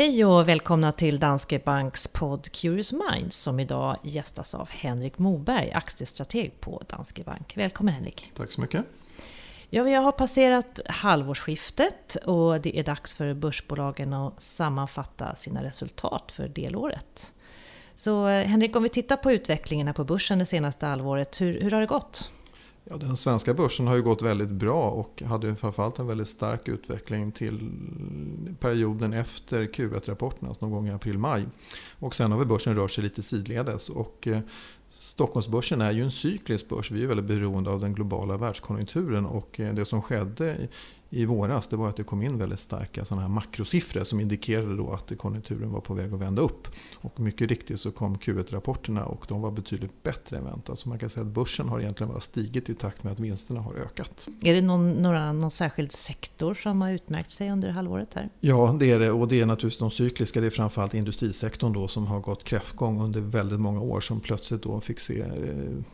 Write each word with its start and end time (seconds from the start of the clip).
Hej 0.00 0.24
och 0.24 0.48
välkomna 0.48 0.92
till 0.92 1.18
Danske 1.18 1.58
Banks 1.58 2.06
podd 2.06 2.52
Curious 2.52 2.92
Minds 2.92 3.36
som 3.36 3.60
idag 3.60 3.96
gästas 4.02 4.54
av 4.54 4.70
Henrik 4.70 5.18
Moberg, 5.18 5.72
aktiestrateg 5.72 6.60
på 6.60 6.82
Danske 6.88 7.24
Bank. 7.24 7.52
Välkommen 7.56 7.94
Henrik! 7.94 8.32
Tack 8.36 8.52
så 8.52 8.60
mycket! 8.60 8.84
Ja, 9.70 9.82
vi 9.82 9.94
har 9.94 10.12
passerat 10.12 10.80
halvårsskiftet 10.86 12.16
och 12.16 12.60
det 12.60 12.78
är 12.78 12.84
dags 12.84 13.14
för 13.14 13.34
börsbolagen 13.34 14.12
att 14.12 14.42
sammanfatta 14.42 15.34
sina 15.34 15.62
resultat 15.64 16.32
för 16.32 16.48
delåret. 16.48 17.32
Så 17.94 18.26
Henrik, 18.26 18.76
om 18.76 18.82
vi 18.82 18.88
tittar 18.88 19.16
på 19.16 19.32
utvecklingen 19.32 19.94
på 19.94 20.04
börsen 20.04 20.38
det 20.38 20.46
senaste 20.46 20.86
halvåret, 20.86 21.40
hur, 21.40 21.60
hur 21.60 21.70
har 21.70 21.80
det 21.80 21.86
gått? 21.86 22.30
Ja, 22.84 22.96
den 22.96 23.16
svenska 23.16 23.54
börsen 23.54 23.86
har 23.86 23.96
ju 23.96 24.02
gått 24.02 24.22
väldigt 24.22 24.48
bra 24.48 24.90
och 24.90 25.22
hade 25.22 25.56
framförallt 25.56 25.98
en 25.98 26.06
väldigt 26.06 26.28
stark 26.28 26.68
utveckling 26.68 27.32
till 27.32 27.70
perioden 28.60 29.12
efter 29.12 29.62
Q1-rapporten, 29.62 30.48
alltså 30.48 30.64
någon 30.64 30.72
gång 30.72 30.88
i 30.88 30.90
april-maj. 30.90 31.46
Och 31.98 32.14
sen 32.14 32.32
har 32.32 32.38
vi 32.38 32.44
börsen 32.44 32.74
rört 32.74 32.90
sig 32.90 33.04
lite 33.04 33.22
sidledes. 33.22 33.88
Och 33.88 34.28
eh, 34.28 34.40
Stockholmsbörsen 34.90 35.80
är 35.80 35.92
ju 35.92 36.02
en 36.02 36.10
cyklisk 36.10 36.68
börs. 36.68 36.90
Vi 36.90 37.02
är 37.02 37.06
väldigt 37.06 37.26
beroende 37.26 37.70
av 37.70 37.80
den 37.80 37.94
globala 37.94 38.36
världskonjunkturen 38.36 39.26
och 39.26 39.60
eh, 39.60 39.74
det 39.74 39.84
som 39.84 40.02
skedde 40.02 40.56
i 41.10 41.24
våras 41.24 41.66
det 41.66 41.76
var 41.76 41.88
att 41.88 41.96
det 41.96 42.04
kom 42.04 42.22
in 42.22 42.38
väldigt 42.38 42.60
starka 42.60 43.04
sådana 43.04 43.22
här 43.22 43.28
makrosiffror 43.28 44.04
som 44.04 44.20
indikerade 44.20 44.76
då 44.76 44.92
att 44.92 45.18
konjunkturen 45.18 45.72
var 45.72 45.80
på 45.80 45.94
väg 45.94 46.12
att 46.14 46.20
vända 46.20 46.42
upp. 46.42 46.68
Och 46.94 47.20
mycket 47.20 47.48
riktigt 47.48 47.80
så 47.80 47.92
kom 47.92 48.16
Q1-rapporterna 48.16 49.04
och 49.04 49.24
de 49.28 49.40
var 49.40 49.50
betydligt 49.50 50.02
bättre 50.02 50.36
än 50.36 50.44
väntat. 50.44 50.78
Så 50.78 50.88
man 50.88 50.98
kan 50.98 51.10
säga 51.10 51.26
att 51.26 51.32
börsen 51.32 51.68
har 51.68 51.80
egentligen 51.80 52.12
bara 52.12 52.20
stigit 52.20 52.70
i 52.70 52.74
takt 52.74 53.04
med 53.04 53.12
att 53.12 53.20
vinsterna 53.20 53.60
har 53.60 53.74
ökat. 53.74 54.28
Är 54.42 54.54
det 54.54 54.60
någon, 54.60 54.92
några, 54.92 55.32
någon 55.32 55.50
särskild 55.50 55.92
sektor 55.92 56.54
som 56.54 56.82
har 56.82 56.90
utmärkt 56.90 57.30
sig 57.30 57.50
under 57.50 57.70
halvåret 57.70 58.14
här? 58.14 58.28
Ja, 58.40 58.76
det 58.80 58.90
är 58.90 58.98
det. 58.98 59.10
Och 59.10 59.28
det 59.28 59.40
är 59.40 59.46
naturligtvis 59.46 59.78
de 59.78 59.90
cykliska. 59.90 60.40
Det 60.40 60.46
är 60.46 60.50
framförallt 60.50 60.94
industrisektorn 60.94 61.72
då 61.72 61.88
som 61.88 62.06
har 62.06 62.20
gått 62.20 62.44
kräftgång 62.44 63.00
under 63.00 63.20
väldigt 63.20 63.60
många 63.60 63.80
år. 63.80 64.00
Som 64.00 64.20
plötsligt 64.20 64.62
då 64.62 64.80
fick 64.80 65.00
se 65.00 65.20
eh, 65.20 65.28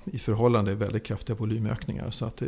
i 0.04 0.18
förhållande 0.18 0.74
väldigt 0.74 1.04
kraftiga 1.04 1.36
volymökningar. 1.36 2.10
Så 2.10 2.24
att 2.24 2.42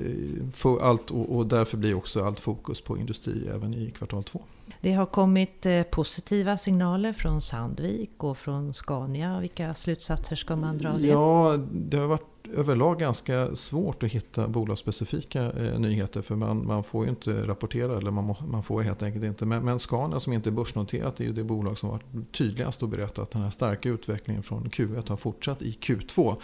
allt, 0.83 1.11
och 1.11 1.47
därför 1.47 1.77
blir 1.77 1.95
också 1.95 2.25
allt 2.25 2.41
fokus 2.41 2.58
fokus 2.59 2.81
på 2.81 2.99
industri 2.99 3.49
även 3.55 3.75
i 3.75 3.91
kvartal 3.91 4.25
två. 4.25 4.43
Det 4.81 4.93
har 4.93 5.07
kommit 5.07 5.67
eh, 5.67 5.83
positiva 5.83 6.57
signaler 6.57 7.13
från 7.13 7.41
Sandvik 7.41 8.11
och 8.17 8.39
från 8.39 8.75
Scania. 8.75 9.41
Vilka 9.41 9.75
slutsatser 9.75 10.37
ska 10.37 10.57
man 10.57 10.79
dra 10.79 10.93
av 10.93 11.01
det? 11.01 11.07
Ja, 11.07 11.59
det 11.73 11.97
har 11.97 12.07
varit 12.07 12.39
överlag 12.57 12.99
ganska 12.99 13.57
svårt 13.57 14.03
att 14.03 14.09
hitta 14.09 14.49
bolagsspecifika 14.49 15.43
eh, 15.43 15.79
nyheter. 15.79 16.23
För 16.23 16.37
man, 16.37 16.67
man 16.67 16.85
får 16.85 17.05
ju 17.05 17.11
inte 17.11 17.47
rapportera, 17.47 17.97
eller 17.97 18.11
man, 18.11 18.25
må, 18.25 18.37
man 18.47 18.63
får 18.63 18.83
helt 18.83 19.03
enkelt 19.03 19.25
inte. 19.25 19.47
Men, 19.47 19.65
men 19.65 19.79
Scania 19.79 20.21
som 20.21 20.33
inte 20.33 20.49
är 20.49 20.53
börsnoterat 20.53 21.21
är 21.21 21.25
ju 21.25 21.33
det 21.33 21.45
bolag 21.45 21.79
som 21.79 21.91
varit 21.91 22.33
tydligast 22.33 22.83
att 22.83 22.89
berätta 22.89 23.23
att 23.23 23.31
den 23.31 23.43
här 23.43 23.51
starka 23.51 23.89
utvecklingen 23.89 24.43
från 24.43 24.65
Q1 24.65 25.09
har 25.09 25.17
fortsatt 25.17 25.63
i 25.63 25.79
Q2. 25.81 26.37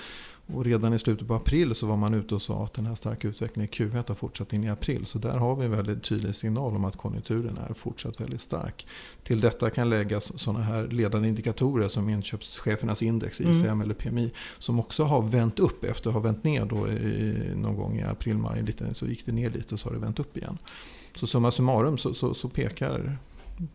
Och 0.47 0.65
redan 0.65 0.95
i 0.95 0.99
slutet 0.99 1.29
på 1.29 1.35
april 1.35 1.75
så 1.75 1.87
var 1.87 1.97
man 1.97 2.15
ute 2.15 2.35
och 2.35 2.43
sa 2.43 2.65
att 2.65 2.73
den 2.75 2.87
här 2.87 2.95
starka 2.95 3.29
utvecklingen 3.29 3.71
i 3.73 3.77
Q1 3.77 4.09
har 4.09 4.15
fortsatt 4.15 4.53
in 4.53 4.65
i 4.65 4.69
april. 4.69 5.07
Så 5.07 5.19
där 5.19 5.39
har 5.39 5.57
vi 5.57 5.65
en 5.65 5.71
väldigt 5.71 6.03
tydlig 6.03 6.35
signal 6.35 6.77
om 6.77 6.85
att 6.85 6.97
konjunkturen 6.97 7.59
är 7.69 7.75
fortsatt 7.75 8.21
väldigt 8.21 8.41
stark. 8.41 8.87
Till 9.23 9.41
detta 9.41 9.71
kan 9.71 9.91
läggas 9.91 10.39
sådana 10.39 10.65
här 10.65 10.87
ledande 10.87 11.29
indikatorer 11.29 11.89
som 11.89 12.09
inköpschefernas 12.09 13.03
index, 13.03 13.41
ICM 13.41 13.65
mm. 13.65 13.81
eller 13.81 13.95
PMI, 13.95 14.33
som 14.59 14.81
också 14.81 15.05
har 15.05 15.23
vänt 15.23 15.59
upp 15.59 15.85
efter 15.85 16.11
att 16.11 16.15
ha 16.15 16.21
vänt 16.21 16.45
ner 16.45 16.65
då 16.65 16.89
i, 16.89 17.53
någon 17.57 17.77
gång 17.77 17.99
i 17.99 18.03
april, 18.03 18.37
maj. 18.37 18.65
så 18.93 19.07
gick 19.07 19.27
det 19.27 19.33
ner 19.33 19.51
lite 19.51 19.75
och 19.75 19.81
så 19.81 19.89
har 19.89 19.95
det 19.95 20.01
vänt 20.01 20.19
upp 20.19 20.37
igen. 20.37 20.59
Så 21.15 21.27
summa 21.27 21.51
summarum 21.51 21.99
så, 21.99 22.15
så, 22.15 22.35
så 22.35 22.49
pekar 22.49 23.19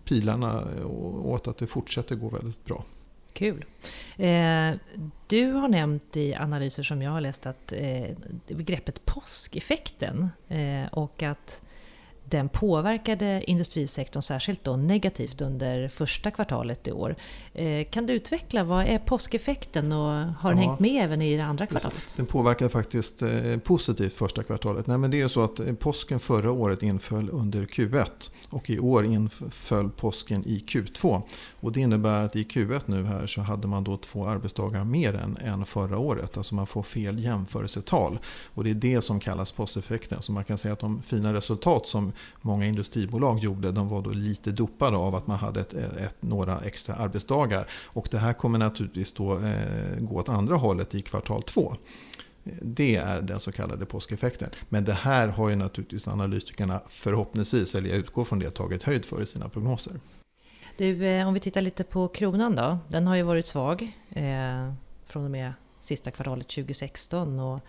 pilarna 0.03 0.63
åt 1.23 1.47
att 1.47 1.57
det 1.57 1.67
fortsätter 1.67 2.15
gå 2.15 2.29
väldigt 2.29 2.65
bra. 2.65 2.83
Kul. 3.39 3.65
Eh, 4.17 4.73
du 5.27 5.51
har 5.51 5.67
nämnt 5.67 6.17
i 6.17 6.35
analyser 6.35 6.83
som 6.83 7.01
jag 7.01 7.11
har 7.11 7.21
läst 7.21 7.45
att 7.45 7.71
eh, 7.71 8.15
begreppet 8.47 9.05
påskeffekten 9.05 10.29
eh, 10.47 10.85
och 10.91 11.23
att 11.23 11.61
den 12.29 12.49
påverkade 12.49 13.43
industrisektorn 13.47 14.23
särskilt 14.23 14.63
då 14.63 14.75
negativt 14.75 15.41
under 15.41 15.87
första 15.87 16.31
kvartalet 16.31 16.87
i 16.87 16.91
år. 16.91 17.15
Eh, 17.53 17.87
kan 17.89 18.05
du 18.05 18.13
utveckla, 18.13 18.63
vad 18.63 18.85
är 18.85 18.99
påskeffekten 18.99 19.91
och 19.91 20.11
har 20.33 20.49
den 20.49 20.63
ja, 20.63 20.69
hängt 20.69 20.79
med 20.79 21.03
även 21.03 21.21
i 21.21 21.37
det 21.37 21.43
andra 21.43 21.65
kvartalet? 21.65 22.13
Den 22.17 22.25
påverkade 22.25 22.69
faktiskt 22.69 23.21
eh, 23.21 23.57
positivt 23.63 24.13
första 24.13 24.43
kvartalet. 24.43 24.87
Nej, 24.87 24.97
men 24.97 25.11
det 25.11 25.21
är 25.21 25.27
så 25.27 25.41
att 25.41 25.59
eh, 25.59 25.73
påsken 25.73 26.19
förra 26.19 26.51
året 26.51 26.83
inföll 26.83 27.29
under 27.29 27.65
Q1 27.65 28.31
och 28.49 28.69
i 28.69 28.79
år 28.79 29.05
inföll 29.05 29.89
påsken 29.89 30.43
i 30.45 30.63
Q2. 30.67 31.21
Och 31.59 31.71
det 31.71 31.79
innebär 31.79 32.25
att 32.25 32.35
i 32.35 32.43
Q1 32.43 32.81
nu 32.85 33.03
här 33.03 33.27
så 33.27 33.41
hade 33.41 33.67
man 33.67 33.83
då 33.83 33.97
två 33.97 34.27
arbetsdagar 34.27 34.83
mer 34.83 35.13
än, 35.13 35.37
än 35.37 35.65
förra 35.65 35.97
året. 35.97 36.37
Alltså 36.37 36.55
man 36.55 36.67
får 36.67 36.83
fel 36.83 37.19
jämförelsetal. 37.19 38.19
Och 38.53 38.63
det 38.63 38.69
är 38.69 38.73
det 38.73 39.01
som 39.01 39.19
kallas 39.19 39.51
påskeffekten. 39.51 40.21
Så 40.21 40.31
man 40.31 40.43
kan 40.43 40.57
säga 40.57 40.73
att 40.73 40.79
de 40.79 41.01
fina 41.01 41.33
resultat 41.33 41.87
som 41.87 42.13
många 42.41 42.65
industribolag 42.65 43.39
gjorde, 43.39 43.71
de 43.71 43.89
var 43.89 44.01
då 44.01 44.09
lite 44.09 44.51
dopade 44.51 44.97
av 44.97 45.15
att 45.15 45.27
man 45.27 45.39
hade 45.39 45.59
ett, 45.59 45.73
ett, 45.73 46.15
några 46.19 46.59
extra 46.59 46.95
arbetsdagar. 46.95 47.67
Och 47.71 48.07
det 48.11 48.17
här 48.17 48.33
kommer 48.33 48.59
naturligtvis 48.59 49.13
då 49.13 49.33
eh, 49.33 49.99
gå 49.99 50.15
åt 50.15 50.29
andra 50.29 50.55
hållet 50.55 50.95
i 50.95 51.01
kvartal 51.01 51.43
två. 51.43 51.75
Det 52.61 52.95
är 52.95 53.21
den 53.21 53.39
så 53.39 53.51
kallade 53.51 53.85
påskeffekten. 53.85 54.49
Men 54.69 54.85
det 54.85 54.93
här 54.93 55.27
har 55.27 55.49
ju 55.49 55.55
naturligtvis 55.55 56.07
analytikerna 56.07 56.81
förhoppningsvis, 56.89 57.75
eller 57.75 57.89
jag 57.89 57.97
utgår 57.97 58.23
från 58.23 58.39
det, 58.39 58.49
tagit 58.49 58.83
höjd 58.83 59.05
för 59.05 59.21
i 59.21 59.25
sina 59.25 59.49
prognoser. 59.49 59.93
Du, 60.77 61.07
eh, 61.07 61.27
om 61.27 61.33
vi 61.33 61.39
tittar 61.39 61.61
lite 61.61 61.83
på 61.83 62.07
kronan 62.07 62.55
då. 62.55 62.77
Den 62.87 63.07
har 63.07 63.15
ju 63.15 63.23
varit 63.23 63.45
svag 63.45 63.81
eh, 64.09 64.73
från 65.05 65.25
och 65.25 65.31
med 65.31 65.53
sista 65.79 66.11
kvartalet 66.11 66.47
2016 66.47 67.39
och 67.39 67.59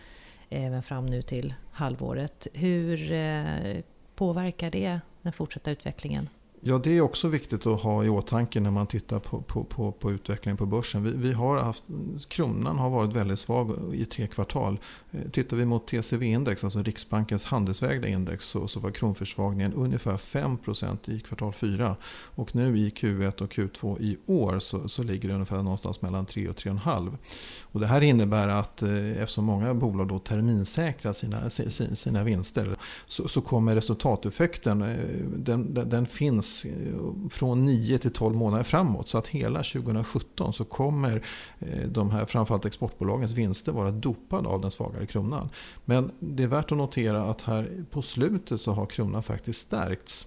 även 0.48 0.82
fram 0.82 1.06
nu 1.06 1.22
till 1.22 1.54
halvåret. 1.72 2.46
Hur 2.54 3.12
eh, 3.12 3.76
påverkar 4.20 4.70
det 4.70 5.00
den 5.22 5.32
fortsatta 5.32 5.70
utvecklingen? 5.70 6.28
Ja, 6.62 6.78
det 6.78 6.96
är 6.96 7.00
också 7.00 7.28
viktigt 7.28 7.66
att 7.66 7.80
ha 7.80 8.04
i 8.04 8.08
åtanke 8.08 8.60
när 8.60 8.70
man 8.70 8.86
tittar 8.86 9.18
på, 9.18 9.42
på, 9.42 9.64
på, 9.64 9.92
på 9.92 10.10
utvecklingen 10.10 10.56
på 10.56 10.66
börsen. 10.66 11.02
Vi, 11.04 11.12
vi, 11.16 11.32
har 11.32 11.56
haft, 11.56 11.84
kronan 12.28 12.78
har 12.78 12.90
varit 12.90 13.12
väldigt 13.12 13.38
svag 13.38 13.94
i 13.94 14.04
tre 14.04 14.26
kvartal. 14.26 14.78
Eh, 15.10 15.30
tittar 15.30 15.56
vi 15.56 15.64
mot 15.64 15.90
TCV-index, 15.90 16.64
alltså 16.64 16.82
Riksbankens 16.82 17.44
handelsvägda 17.44 18.08
index, 18.08 18.44
så, 18.44 18.68
så 18.68 18.80
var 18.80 18.90
kronförsvagningen 18.90 19.74
ungefär 19.74 20.16
5% 20.16 21.10
i 21.10 21.20
kvartal 21.20 21.52
4. 21.52 21.96
Och 22.12 22.54
nu 22.54 22.78
i 22.78 22.90
Q1 22.90 23.42
och 23.42 23.52
Q2 23.52 24.00
i 24.00 24.18
år 24.26 24.58
så, 24.58 24.88
så 24.88 25.02
ligger 25.02 25.28
det 25.28 25.34
ungefär 25.34 25.62
någonstans 25.62 26.02
mellan 26.02 26.26
3 26.26 26.48
och 26.48 26.56
3,5. 26.56 27.16
Och 27.62 27.80
det 27.80 27.86
här 27.86 28.00
innebär 28.00 28.48
att 28.48 28.82
eh, 28.82 29.22
eftersom 29.22 29.44
många 29.44 29.74
bolag 29.74 30.08
då 30.08 30.18
terminsäkrar 30.18 31.12
sina, 31.12 31.50
sina 31.96 32.24
vinster 32.24 32.76
så, 33.06 33.28
så 33.28 33.40
kommer 33.40 33.74
resultateffekten, 33.74 34.82
eh, 34.82 34.96
den, 35.36 35.74
den, 35.74 35.88
den 35.88 36.06
finns 36.06 36.49
finns 36.50 36.64
eh, 36.64 37.28
från 37.30 37.66
9 37.66 37.98
till 37.98 38.12
12 38.12 38.36
månader 38.36 38.64
framåt. 38.64 39.08
Så 39.08 39.18
att 39.18 39.28
hela 39.28 39.62
2017 39.62 40.52
så 40.52 40.64
kommer 40.64 41.22
eh, 41.58 41.88
de 41.88 42.10
här 42.10 42.24
framförallt 42.24 42.64
exportbolagens 42.64 43.32
vinster 43.32 43.72
vara 43.72 43.90
dopade 43.90 44.48
av 44.48 44.60
den 44.60 44.70
svagare 44.70 45.06
kronan. 45.06 45.48
Men 45.84 46.10
det 46.20 46.42
är 46.42 46.48
värt 46.48 46.72
att 46.72 46.78
notera 46.78 47.22
att 47.24 47.42
här 47.42 47.84
på 47.90 48.02
slutet 48.02 48.60
så 48.60 48.72
har 48.72 48.86
kronan 48.86 49.22
faktiskt 49.22 49.60
stärkts. 49.60 50.26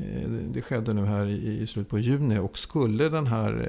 Eh, 0.00 0.30
det 0.30 0.62
skedde 0.62 0.92
nu 0.92 1.04
här 1.04 1.26
i 1.26 1.66
slutet 1.66 1.90
på 1.90 1.98
juni 1.98 2.38
och 2.38 2.58
skulle 2.58 3.08
den 3.08 3.26
här 3.26 3.68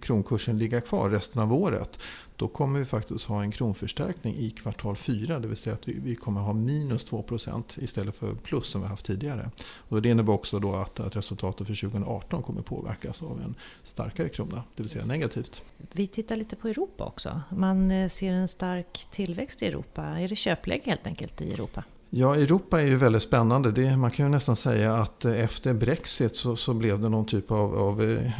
kronkursen 0.00 0.58
ligga 0.58 0.80
kvar 0.80 1.10
resten 1.10 1.42
av 1.42 1.52
året 1.52 1.98
då 2.40 2.48
kommer 2.48 2.78
vi 2.78 2.84
faktiskt 2.84 3.24
ha 3.24 3.42
en 3.42 3.50
kronförstärkning 3.50 4.36
i 4.36 4.50
kvartal 4.50 4.96
4. 4.96 5.38
Det 5.38 5.48
vill 5.48 5.56
säga 5.56 5.74
att 5.74 5.88
vi, 5.88 6.14
kommer 6.14 6.40
ha 6.40 6.52
minus 6.52 7.10
2% 7.10 7.84
istället 7.84 8.16
för 8.16 8.34
plus 8.34 8.66
som 8.66 8.80
vi 8.80 8.86
haft 8.86 9.06
tidigare. 9.06 9.50
Och 9.88 10.02
det 10.02 10.08
innebär 10.08 10.32
också 10.32 10.58
då 10.58 10.74
att, 10.74 11.00
att 11.00 11.16
resultatet 11.16 11.66
för 11.66 11.74
2018 11.74 12.42
kommer 12.42 12.62
påverkas 12.62 13.22
av 13.22 13.40
en 13.44 13.54
starkare 13.84 14.28
krona, 14.28 14.62
det 14.76 14.82
vill 14.82 14.90
säga 14.90 15.04
negativt. 15.04 15.62
Vi 15.92 16.06
tittar 16.06 16.36
lite 16.36 16.56
på 16.56 16.68
Europa 16.68 17.04
också. 17.04 17.40
Man 17.50 17.90
eh, 17.90 18.08
ser 18.08 18.32
en 18.32 18.48
stark 18.48 19.06
tillväxt 19.10 19.62
i 19.62 19.66
Europa. 19.66 20.02
Är 20.04 20.28
det 20.28 20.36
köpläge 20.36 20.82
helt 20.84 21.06
enkelt 21.06 21.40
i 21.40 21.52
Europa? 21.52 21.84
Ja, 22.12 22.34
Europa 22.34 22.80
är 22.80 22.86
ju 22.86 22.96
väldigt 22.96 23.22
spännande. 23.22 23.72
Det, 23.72 23.96
man 23.96 24.10
kan 24.10 24.26
ju 24.26 24.30
nästan 24.30 24.56
säga 24.56 24.94
att 24.94 25.24
eh, 25.24 25.44
efter 25.44 25.74
Brexit 25.74 26.36
så, 26.36 26.56
så 26.56 26.74
blev 26.74 27.00
det 27.00 27.08
någon 27.08 27.26
typ 27.26 27.50
av, 27.50 27.78
av 27.78 28.02
eh, 28.02 28.32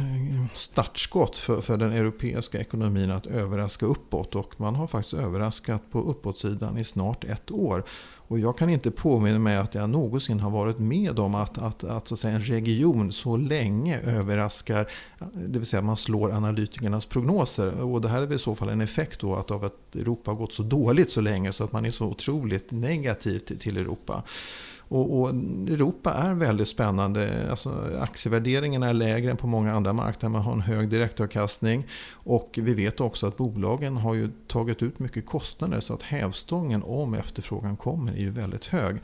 startskott 0.55 1.37
för, 1.37 1.61
för, 1.61 1.77
den 1.77 1.91
europeiska 1.91 2.59
ekonomin 2.59 3.11
att 3.11 3.25
överraska 3.25 3.85
uppåt. 3.85 4.35
Och 4.35 4.53
man 4.57 4.75
har 4.75 4.87
faktiskt 4.87 5.13
överraskat 5.13 5.81
på 5.91 6.01
uppåtsidan 6.01 6.77
i 6.77 6.83
snart 6.83 7.23
ett 7.23 7.51
år. 7.51 7.83
Och 8.31 8.39
jag 8.39 8.57
kan 8.57 8.69
inte 8.69 8.91
påminna 8.91 9.39
mig 9.39 9.57
att 9.57 9.75
jag 9.75 9.89
någonsin 9.89 10.39
har 10.39 10.49
varit 10.49 10.79
med 10.79 11.19
om 11.19 11.35
att, 11.35 11.57
att, 11.57 11.83
att, 11.83 12.07
så 12.07 12.13
att 12.13 12.19
säga, 12.19 12.35
en 12.35 12.41
region 12.41 13.11
så 13.11 13.37
länge 13.37 13.99
överraskar, 13.99 14.87
det 15.33 15.59
vill 15.59 15.65
säga 15.65 15.81
man 15.81 15.97
slår 15.97 16.31
analytikernas 16.31 17.05
prognoser. 17.05 17.81
Och 17.81 18.01
det 18.01 18.09
här 18.09 18.21
är 18.21 18.25
väl 18.25 18.35
i 18.35 18.39
så 18.39 18.55
fall 18.55 18.69
en 18.69 18.81
effekt 18.81 19.19
då 19.19 19.35
att 19.35 19.51
av 19.51 19.63
att 19.63 19.95
Europa 19.95 20.31
har 20.31 20.35
gått 20.35 20.53
så 20.53 20.63
dåligt 20.63 21.09
så 21.09 21.21
länge 21.21 21.53
så 21.53 21.63
att 21.63 21.71
man 21.71 21.85
är 21.85 21.91
så 21.91 22.05
otroligt 22.05 22.71
negativ 22.71 23.39
till, 23.39 23.59
till 23.59 23.77
Europa. 23.77 24.23
Och, 24.91 25.19
och, 25.19 25.29
Europa 25.67 26.13
är 26.13 26.33
väldigt 26.33 26.67
spännande. 26.67 27.47
Alltså, 27.49 27.73
aktievärderingen 27.99 28.83
är 28.83 28.93
lägre 28.93 29.31
än 29.31 29.37
på 29.37 29.47
många 29.47 29.73
andra 29.73 29.93
marknader. 29.93 30.33
Man 30.33 30.41
har 30.41 30.53
en 30.53 30.61
hög 30.61 30.89
direktavkastning. 30.89 31.87
Och 32.11 32.59
vi 32.61 32.73
vet 32.73 32.99
också 32.99 33.27
att 33.27 33.37
bolagen 33.37 33.97
har 33.97 34.13
ju 34.13 34.31
tagit 34.47 34.81
ut 34.81 34.99
mycket 34.99 35.25
kostnader 35.25 35.79
så 35.79 35.93
att 35.93 36.01
hävstången 36.01 36.83
om 36.83 37.13
efterfrågan 37.13 37.77
kommer 37.77 38.11
är 38.11 38.19
ju 38.19 38.31
väldigt 38.31 38.65
hög. 38.65 38.97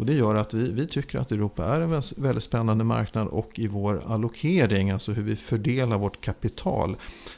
Och 0.00 0.06
det 0.06 0.14
gör 0.14 0.34
att 0.34 0.54
vi, 0.54 0.72
vi 0.72 0.86
tycker 0.86 1.18
att 1.18 1.32
Europa 1.32 1.64
är 1.64 1.80
en 1.80 2.02
väldigt 2.16 2.44
spännande 2.44 2.84
marknad 2.84 3.28
och 3.28 3.58
i 3.58 3.68
vår 3.68 4.02
allokering, 4.06 4.90
alltså 4.90 5.12
hur 5.12 5.22
vi 5.22 5.36
fördelar 5.36 5.98
vårt 5.98 6.20
kapital, 6.20 6.96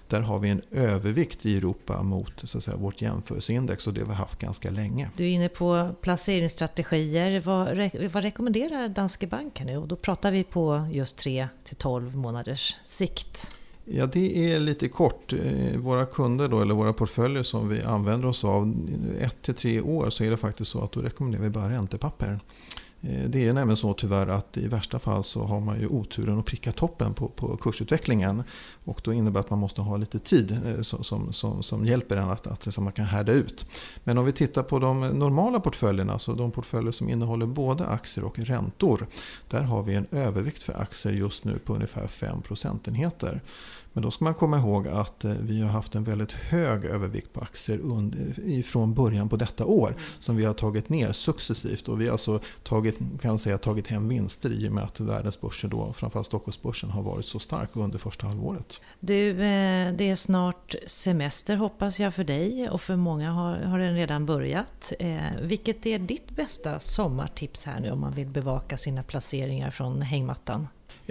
där 0.08 0.20
har 0.20 0.38
vi 0.38 0.48
en 0.50 0.62
övervikt 0.70 1.46
i 1.46 1.56
Europa 1.56 2.02
mot 2.02 2.32
så 2.44 2.58
att 2.58 2.64
säga, 2.64 2.76
vårt 2.76 3.02
jämförelseindex 3.02 3.86
och 3.86 3.94
det 3.94 4.00
har 4.00 4.08
vi 4.08 4.14
haft 4.14 4.38
ganska 4.38 4.70
länge. 4.70 5.10
Du 5.16 5.24
är 5.24 5.28
inne 5.28 5.48
på 5.48 5.94
placeringsstrategier. 6.00 7.40
Vad, 7.40 7.90
vad 8.12 8.22
rekommenderar 8.22 8.88
Danske 8.88 9.26
Bank 9.26 9.62
nu? 9.64 9.76
Och 9.76 9.88
då 9.88 9.96
pratar 9.96 10.30
vi 10.30 10.44
på 10.44 10.88
just 10.92 11.16
3 11.16 11.48
till 11.64 11.76
12 11.76 12.16
månaders 12.16 12.76
sikt. 12.84 13.61
Ja, 13.84 14.06
det 14.06 14.52
är 14.52 14.60
lite 14.60 14.88
kort. 14.88 15.32
Eh, 15.32 15.76
våra 15.76 16.06
kunder 16.06 16.48
då, 16.48 16.60
eller 16.60 16.74
våra 16.74 16.92
portföljer 16.92 17.42
som 17.42 17.68
vi 17.68 17.82
använder 17.82 18.28
oss 18.28 18.44
av, 18.44 18.74
ett 19.20 19.42
till 19.42 19.54
tre 19.54 19.80
år 19.80 20.10
så 20.10 20.24
är 20.24 20.30
det 20.30 20.36
faktiskt 20.36 20.70
så 20.70 20.84
att 20.84 20.92
då 20.92 21.00
rekommenderar 21.00 21.42
vi 21.42 21.50
bara 21.50 21.70
räntepapper. 21.70 22.40
Eh, 23.02 23.28
det 23.28 23.48
är 23.48 23.52
nämligen 23.52 23.76
så 23.76 23.94
tyvärr 23.94 24.26
att 24.26 24.56
i 24.56 24.68
värsta 24.68 24.98
fall 24.98 25.24
så 25.24 25.44
har 25.44 25.60
man 25.60 25.80
ju 25.80 25.86
oturen 25.86 26.38
att 26.38 26.44
pricka 26.44 26.72
toppen 26.72 27.14
på, 27.14 27.28
på 27.28 27.56
kursutvecklingen. 27.56 28.42
Och 28.84 29.00
då 29.04 29.12
innebär 29.12 29.32
det 29.32 29.40
att 29.40 29.50
man 29.50 29.58
måste 29.58 29.80
ha 29.80 29.96
lite 29.96 30.18
tid 30.18 30.58
eh, 30.66 30.82
som, 30.82 31.32
som, 31.32 31.62
som 31.62 31.86
hjälper 31.86 32.16
en 32.16 32.30
att, 32.30 32.46
att 32.46 32.74
som 32.74 32.84
man 32.84 32.92
kan 32.92 33.04
härda 33.04 33.32
ut. 33.32 33.66
Men 34.04 34.18
om 34.18 34.24
vi 34.24 34.32
tittar 34.32 34.62
på 34.62 34.78
de 34.78 35.00
normala 35.00 35.60
portföljerna, 35.60 36.18
så 36.18 36.32
de 36.32 36.50
portföljer 36.50 36.92
som 36.92 37.08
innehåller 37.08 37.46
både 37.46 37.86
aktier 37.86 38.24
och 38.24 38.38
räntor. 38.38 39.06
Där 39.50 39.62
har 39.62 39.82
vi 39.82 39.94
en 39.94 40.06
övervikt 40.10 40.62
för 40.62 40.80
aktier 40.80 41.12
just 41.12 41.44
nu 41.44 41.58
på 41.58 41.74
ungefär 41.74 42.06
5 42.06 42.42
procentenheter. 42.42 43.42
Men 43.92 44.02
då 44.02 44.10
ska 44.10 44.24
man 44.24 44.34
komma 44.34 44.58
ihåg 44.58 44.88
att 44.88 45.24
eh, 45.24 45.32
vi 45.40 45.60
har 45.60 45.70
haft 45.70 45.94
en 45.94 46.04
väldigt 46.04 46.32
hög 46.32 46.84
övervikt 46.84 47.32
på 47.32 47.40
aktier 47.40 48.62
från 48.62 48.94
början 48.94 49.28
på 49.28 49.36
detta 49.36 49.64
år. 49.66 49.96
Som 50.20 50.36
vi 50.36 50.44
har 50.44 50.54
tagit 50.54 50.88
ner 50.88 51.12
successivt. 51.12 51.88
Och 51.88 52.00
vi 52.00 52.04
har 52.04 52.12
alltså 52.12 52.40
tagit, 52.62 52.91
kan 53.20 53.38
säga, 53.38 53.58
tagit 53.58 53.86
hem 53.86 54.08
vinster 54.08 54.50
i 54.52 54.68
och 54.68 54.72
med 54.72 54.84
att 54.84 55.00
världens 55.00 55.40
börser, 55.40 55.68
då, 55.68 55.92
framförallt 55.92 56.26
Stockholmsbörsen, 56.26 56.90
har 56.90 57.02
varit 57.02 57.26
så 57.26 57.38
stark 57.38 57.70
under 57.72 57.98
första 57.98 58.26
halvåret. 58.26 58.80
Du, 59.00 59.30
eh, 59.30 59.92
det 59.92 60.10
är 60.10 60.16
snart 60.16 60.74
semester 60.86 61.56
hoppas 61.56 62.00
jag 62.00 62.14
för 62.14 62.24
dig 62.24 62.70
och 62.70 62.80
för 62.80 62.96
många 62.96 63.30
har, 63.30 63.56
har 63.56 63.78
den 63.78 63.94
redan 63.94 64.26
börjat. 64.26 64.92
Eh, 64.98 65.20
vilket 65.42 65.86
är 65.86 65.98
ditt 65.98 66.30
bästa 66.30 66.80
sommartips 66.80 67.64
här 67.64 67.80
nu 67.80 67.90
om 67.90 68.00
man 68.00 68.12
vill 68.12 68.28
bevaka 68.28 68.78
sina 68.78 69.02
placeringar 69.02 69.70
från 69.70 70.02
hängmattan? 70.02 70.68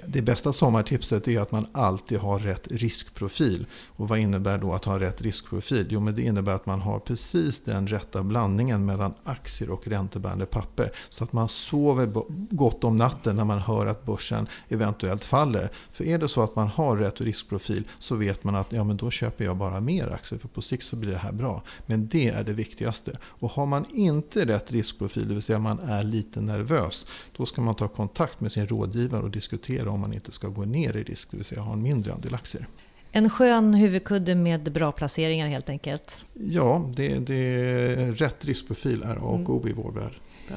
Det 0.07 0.21
bästa 0.21 0.53
sommartipset 0.53 1.27
är 1.27 1.39
att 1.39 1.51
man 1.51 1.67
alltid 1.71 2.19
har 2.19 2.39
rätt 2.39 2.67
riskprofil. 2.71 3.65
Och 3.87 4.07
vad 4.07 4.19
innebär 4.19 4.57
då 4.57 4.73
att 4.73 4.85
ha 4.85 4.99
rätt 4.99 5.21
riskprofil? 5.21 5.87
Jo, 5.89 5.99
men 5.99 6.15
det 6.15 6.21
innebär 6.21 6.53
att 6.53 6.65
man 6.65 6.81
har 6.81 6.99
precis 6.99 7.63
den 7.63 7.87
rätta 7.87 8.23
blandningen 8.23 8.85
mellan 8.85 9.13
aktier 9.23 9.69
och 9.69 9.87
räntebärande 9.87 10.45
papper. 10.45 10.91
Så 11.09 11.23
att 11.23 11.33
man 11.33 11.47
sover 11.47 12.11
gott 12.55 12.83
om 12.83 12.95
natten 12.95 13.35
när 13.35 13.43
man 13.43 13.59
hör 13.59 13.85
att 13.85 14.05
börsen 14.05 14.47
eventuellt 14.69 15.25
faller. 15.25 15.71
För 15.91 16.03
är 16.03 16.17
det 16.17 16.27
så 16.27 16.41
att 16.41 16.55
man 16.55 16.67
har 16.67 16.97
rätt 16.97 17.21
riskprofil 17.21 17.83
så 17.99 18.15
vet 18.15 18.43
man 18.43 18.55
att 18.55 18.71
ja, 18.71 18.83
men 18.83 18.97
då 18.97 19.11
köper 19.11 19.45
jag 19.45 19.57
bara 19.57 19.79
mer 19.79 20.07
aktier 20.07 20.39
för 20.39 20.47
på 20.47 20.61
sikt 20.61 20.83
så 20.83 20.95
blir 20.95 21.11
det 21.11 21.17
här 21.17 21.31
bra. 21.31 21.63
Men 21.85 22.07
det 22.07 22.29
är 22.29 22.43
det 22.43 22.53
viktigaste. 22.53 23.17
Och 23.23 23.51
har 23.51 23.65
man 23.65 23.85
inte 23.91 24.45
rätt 24.45 24.71
riskprofil, 24.71 25.27
det 25.27 25.33
vill 25.33 25.43
säga 25.43 25.59
man 25.59 25.79
är 25.79 26.03
lite 26.03 26.41
nervös, 26.41 27.05
då 27.37 27.45
ska 27.45 27.61
man 27.61 27.75
ta 27.75 27.87
kontakt 27.87 28.41
med 28.41 28.51
sin 28.51 28.67
rådgivare 28.67 29.23
och 29.23 29.31
diskutera 29.31 29.70
diskutera 29.71 29.91
om 29.91 29.99
man 29.99 30.13
inte 30.13 30.31
ska 30.31 30.47
gå 30.47 30.65
ner 30.65 30.97
i 30.97 31.03
risk, 31.03 31.31
det 31.31 31.37
vill 31.37 31.45
säga 31.45 31.61
ha 31.61 31.73
en 31.73 31.81
mindre 31.81 32.13
andel 32.13 32.35
aktier. 32.35 32.67
En 33.11 33.29
skön 33.29 33.73
huvudkudde 33.73 34.35
med 34.35 34.71
bra 34.71 34.91
placeringar 34.91 35.47
helt 35.47 35.69
enkelt? 35.69 36.25
Ja, 36.33 36.89
det, 36.95 37.19
det, 37.19 38.11
rätt 38.11 38.45
riskprofil 38.45 39.01
är 39.03 39.15
A 39.15 39.19
och 39.21 39.49
O 39.49 39.67
i 39.67 39.73
vår 39.73 39.91
värld. 39.91 40.13
Ja. 40.47 40.55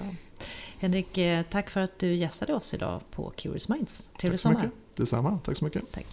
Henrik, 0.78 1.18
eh, 1.18 1.42
tack 1.50 1.70
för 1.70 1.80
att 1.80 1.98
du 1.98 2.14
gästade 2.14 2.54
oss 2.54 2.74
idag 2.74 3.00
på 3.10 3.32
Curious 3.36 3.68
Minds. 3.68 4.10
Trevlig 4.20 4.40
sommar! 4.40 4.70
Detsamma, 4.96 5.38
tack 5.44 5.56
så 5.56 5.64
mycket! 5.64 5.92
Tack. 5.92 6.06